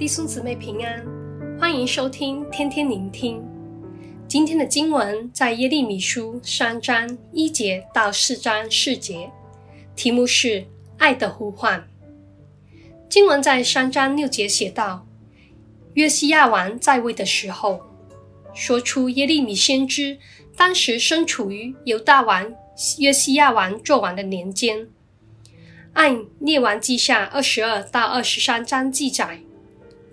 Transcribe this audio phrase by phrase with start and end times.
[0.00, 1.04] 弟兄姊妹平安，
[1.60, 3.38] 欢迎收听天天聆听。
[4.26, 9.30] 今天的经文在耶利米书三章一节到四章四节，
[9.94, 10.64] 题目是
[10.96, 11.86] “爱的呼唤”。
[13.10, 15.06] 经文在三章六节写道：
[15.92, 17.82] 约西亚王在位的时候，
[18.54, 20.16] 说出耶利米先知
[20.56, 22.50] 当时身处于犹大王
[23.00, 24.88] 约西亚王作王的年间。
[25.92, 29.40] 按列王记下二十二到二十三章记载。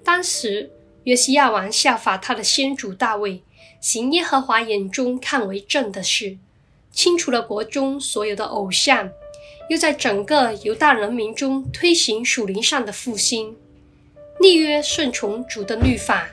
[0.08, 0.72] 当时，
[1.04, 3.44] 约西亚王效法他的先祖大卫，
[3.82, 6.38] 行耶和华眼中看为正的事，
[6.94, 9.12] 清除了国中所有的偶像，
[9.70, 13.58] 又在整个犹大人民中推行属灵上的复兴，
[14.40, 16.30] 立约顺从主的律法。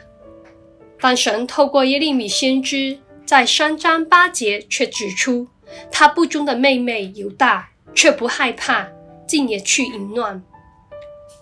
[1.01, 5.48] 但神透过耶利米先知，在三章八节却指出，
[5.91, 8.88] 他不忠的妹妹犹大却不害怕，
[9.27, 10.40] 竟也去淫乱。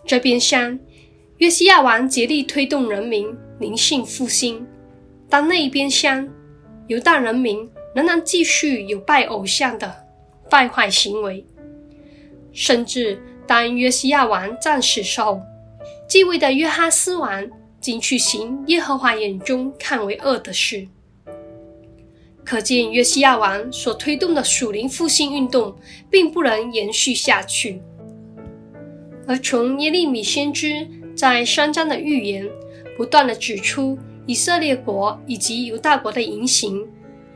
[0.07, 0.81] 这边厢。
[1.43, 3.27] 约西亚王竭力推动人民
[3.59, 4.65] 灵性复兴，
[5.29, 6.29] 但那一边厢，
[6.87, 9.93] 犹大人民仍然继续有拜偶像的
[10.49, 11.45] 败坏行为。
[12.53, 15.43] 甚至当约西亚王战死后，
[16.09, 20.87] 继位的约哈斯王竟去行耶和华眼中看为恶的事。
[22.45, 25.75] 可见约西亚王所推动的属灵复兴运动，
[26.09, 27.83] 并不能延续下去。
[29.27, 30.87] 而从耶利米先知。
[31.17, 32.49] 在三章的预言，
[32.97, 36.87] 不断地指出以色列国以及犹大国的言行，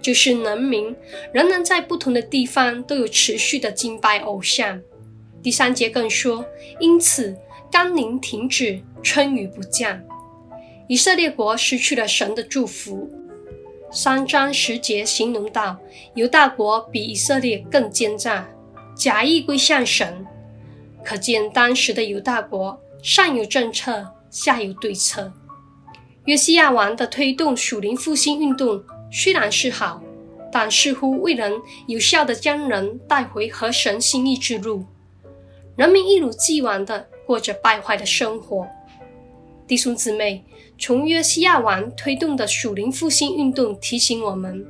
[0.01, 0.95] 就是人民
[1.33, 4.81] 仍然在不同的地方都有持续的敬拜偶像。
[5.43, 6.45] 第三节更说，
[6.81, 7.37] 因此
[7.71, 10.03] 甘霖停止，春雨不降，
[10.89, 13.09] 以色列国失去了神的祝福。
[13.93, 15.79] 三章十节形容到
[16.15, 18.49] 犹大国比以色列更奸诈，
[18.97, 20.27] 假意归向神，
[21.05, 22.81] 可见当时的犹大国。
[23.07, 25.33] 上有政策，下有对策。
[26.25, 30.03] 约西亚王的推动属灵复兴运动虽然是好，
[30.50, 34.84] 但似乎未能有效地将人带回和神心意之路。
[35.77, 38.67] 人民一如既往地过着败坏的生活。
[39.69, 40.44] 弟兄姊妹，
[40.77, 44.67] 从约西亚王推动的属灵复兴运动提醒我们，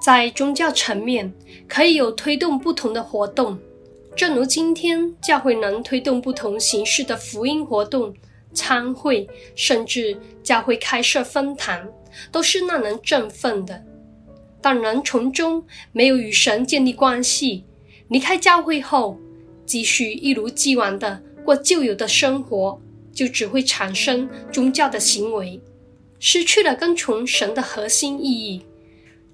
[0.00, 1.34] 在宗教层面
[1.66, 3.58] 可以有推动不同的活动。
[4.16, 8.14] 正如今天教会能推动不同形式的福音活动、
[8.54, 11.86] 参会，甚至教会开设分堂，
[12.32, 13.84] 都是让人振奋的。
[14.62, 15.62] 但人从中
[15.92, 17.66] 没有与神建立关系，
[18.08, 19.18] 离开教会后，
[19.66, 22.80] 继续一如既往的过旧有的生活，
[23.12, 25.60] 就只会产生宗教的行为，
[26.18, 28.64] 失去了跟从神的核心意义。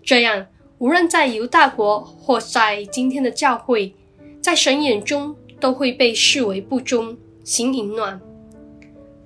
[0.03, 0.45] 这样，
[0.79, 3.95] 无论在犹大国或在今天的教会，
[4.43, 8.21] 在神眼中都会被视为不忠、行淫乱。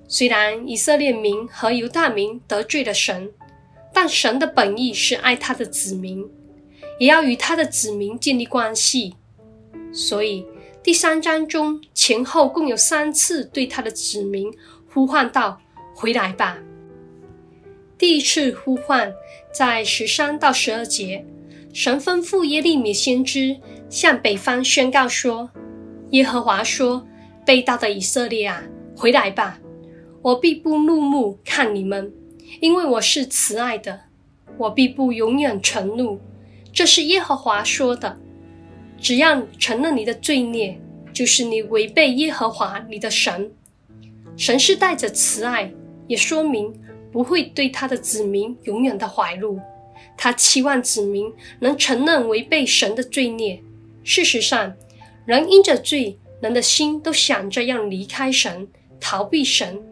[0.07, 3.29] 虽然以色列民和犹大民得罪了神，
[3.91, 6.23] 但神的本意是爱他的子民，
[6.99, 9.15] 也要与他的子民建立关系。
[9.91, 10.45] 所以
[10.83, 14.53] 第三章中前后共有三次对他的子民
[14.93, 15.59] 呼唤道
[15.95, 16.59] ：“回来吧。”
[17.97, 19.11] 第一次呼唤
[19.51, 21.25] 在十三到十二节，
[21.73, 23.57] 神吩咐耶利米先知。
[23.89, 25.49] 向北方宣告说
[26.11, 27.07] ：“耶和华说，
[27.45, 28.63] 背道的以色列啊，
[28.95, 29.59] 回来吧！
[30.21, 32.11] 我必不怒目看你们，
[32.59, 34.01] 因为我是慈爱的，
[34.57, 36.19] 我必不永远沉怒。
[36.73, 38.17] 这是耶和华说的。
[38.99, 40.81] 只要承认你的罪孽，
[41.13, 43.51] 就是你违背耶和华你的神。
[44.35, 45.71] 神是带着慈爱，
[46.07, 46.73] 也说明
[47.11, 49.59] 不会对他的子民永远的怀怒。
[50.17, 53.61] 他期望子民能承认违背神的罪孽。”
[54.07, 54.73] 事实上，
[55.25, 58.65] 人因着罪，人的心都想着要离开神，
[59.01, 59.83] 逃避神，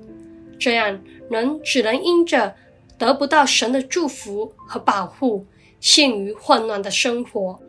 [0.58, 2.56] 这样人只能因着
[2.98, 5.46] 得不到神的祝福和保护，
[5.82, 7.60] 陷于混乱的生活。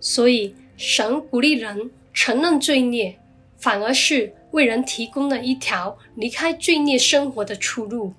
[0.00, 3.18] 所以，神鼓励人承认罪孽，
[3.58, 8.14] 反而是为人提供了一条离开罪孽生活的出路。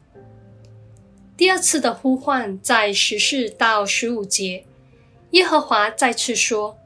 [1.35, 4.63] 第二次的呼唤在十四到十五节，
[5.31, 6.77] 耶和华再次说。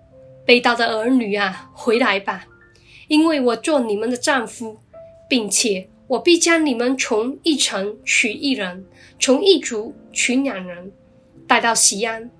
[0.47, 2.47] 被盗的儿女啊，回来吧，
[3.09, 4.77] 因为我做你们的丈夫，
[5.27, 8.85] 并且我必将你们从一城取一人，
[9.19, 10.93] 从一族取两人，
[11.45, 12.31] 带到西安。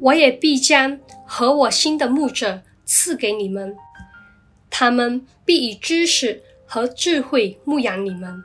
[0.00, 3.76] 我也必将和我心的牧者赐给你们，
[4.70, 8.42] 他们必以知识和智慧牧养你们。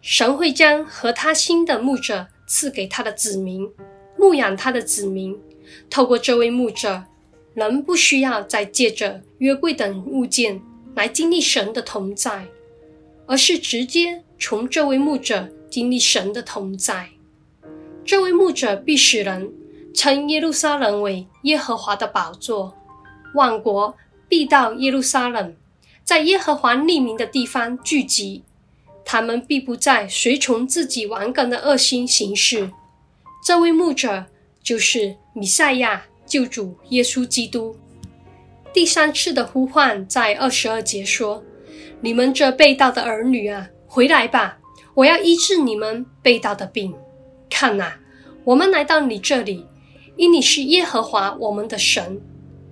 [0.00, 3.70] 神会将和他心的牧者赐给他的子民，
[4.18, 5.38] 牧养他的子民，
[5.88, 7.04] 透过这位牧者。
[7.54, 10.60] 人不需要再借着约柜等物件
[10.94, 12.46] 来经历神的同在，
[13.26, 17.08] 而是直接从这位牧者经历神的同在。
[18.04, 19.52] 这位牧者必使人
[19.94, 22.76] 称耶路撒冷为耶和华的宝座，
[23.34, 23.94] 万国
[24.28, 25.54] 必到耶路撒冷，
[26.02, 28.42] 在耶和华立名的地方聚集。
[29.06, 32.70] 他们必不再随从自己顽梗的恶心行事。
[33.46, 34.24] 这位牧者
[34.62, 37.76] 就是弥赛亚救主耶稣基督。
[38.72, 41.44] 第三次的呼唤在二十二节说
[42.00, 44.58] ：“你们这背道的儿女啊，回来吧！
[44.94, 46.94] 我要医治你们背道的病。
[47.48, 48.00] 看哪，
[48.44, 49.66] 我们来到你这里，
[50.16, 52.20] 因你是耶和华我们的神。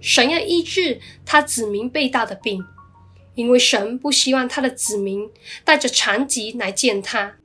[0.00, 2.64] 神要医治他子民背道的病。”
[3.34, 5.26] 因为神不希望他的子民
[5.64, 7.36] 带着残疾来见他。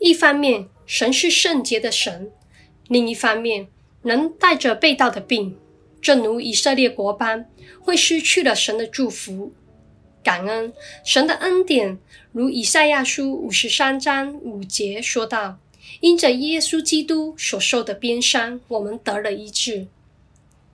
[0.00, 2.26] 一方面，神是圣洁的神；
[2.88, 3.68] 另一方面，
[4.02, 5.56] 能带着被盗的病，
[6.00, 7.48] 正如以色列国般，
[7.80, 9.52] 会失去了神的祝福。
[10.22, 10.72] 感恩
[11.04, 11.98] 神的恩典，
[12.32, 15.58] 如以赛亚书五十三章五节说道
[16.00, 19.88] ：“因着耶稣基督所受的鞭伤，我们得了医治。”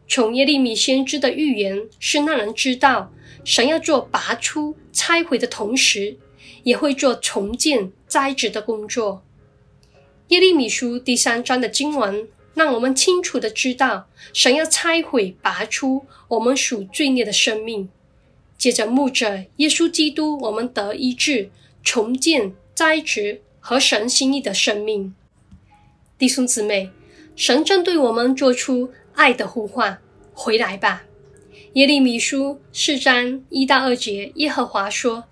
[0.07, 3.13] 从耶利米先知的预言是让人知道。
[3.45, 6.19] 神要做拔出、拆毁的同时，
[6.65, 9.23] 也会做重建、栽植的工作。
[10.29, 12.29] 耶利米书第三章的经文，
[12.59, 17.89] 让我们清楚的知道，神要拆毁、拔出我们属罪孽的生命。
[18.59, 21.51] 借着牧者耶稣基督，我们得医治、
[21.85, 25.15] 重建、栽植和神心意的生命。
[26.19, 26.91] 弟兄姊妹，
[27.37, 30.01] 神正对我们做出爱的呼唤：
[30.35, 31.05] 回来吧！
[31.75, 35.27] 耶利米书四章一到二节，耶和华说：“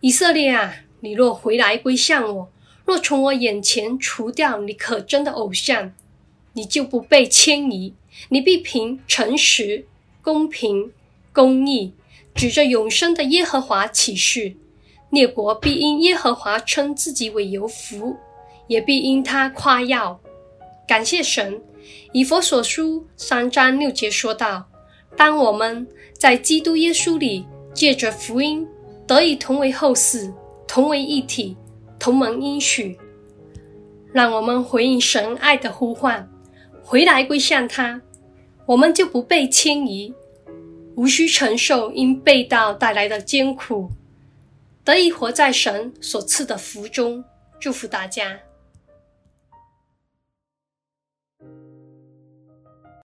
[0.00, 2.52] 以色列啊，你若回来归向我，
[2.84, 5.92] 若从我眼前除掉你可憎的偶像，
[6.54, 7.94] 你就不被迁移。
[8.30, 9.86] 你必凭诚实、
[10.22, 10.90] 公平、
[11.32, 11.92] 公义，
[12.34, 14.56] 指着永生的耶和华起誓，
[15.10, 18.16] 列国必因耶和华称自己为有福，
[18.66, 20.18] 也必因他夸耀。
[20.88, 21.60] 感谢神。”
[22.12, 24.64] 以弗所书三章六节说道。
[25.16, 28.66] 当我们在基督耶稣里借着福音
[29.06, 30.32] 得以同为后嗣，
[30.66, 31.56] 同为一体，
[31.98, 32.96] 同蒙应许，
[34.12, 36.28] 让我们回应神爱的呼唤，
[36.86, 38.02] 回来归向他，
[38.66, 40.12] 我们就不被迁移，
[40.96, 43.90] 无需承受因被盗带来的艰苦，
[44.84, 47.24] 得以活在神所赐的福中。
[47.58, 48.38] 祝福大家。